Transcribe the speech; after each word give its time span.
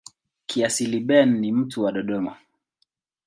Kiasili 0.45 0.99
Ben 0.99 1.39
ni 1.41 1.51
mtu 1.51 1.83
wa 1.83 1.91
Dodoma. 1.91 2.37